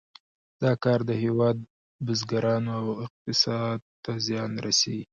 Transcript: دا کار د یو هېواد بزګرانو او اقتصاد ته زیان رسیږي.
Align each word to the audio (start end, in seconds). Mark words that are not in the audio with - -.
دا 0.61 0.71
کار 0.83 0.99
د 1.05 1.09
یو 1.13 1.19
هېواد 1.23 1.57
بزګرانو 2.05 2.71
او 2.81 2.87
اقتصاد 3.05 3.79
ته 4.03 4.11
زیان 4.25 4.51
رسیږي. 4.65 5.03